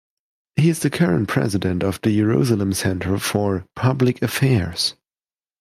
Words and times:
He 0.55 0.69
is 0.69 0.79
the 0.79 0.89
current 0.89 1.27
President 1.27 1.83
of 1.83 2.01
the 2.01 2.09
Jerusalem 2.17 2.73
Center 2.73 3.19
for 3.19 3.67
Public 3.75 4.19
Affairs. 4.23 4.95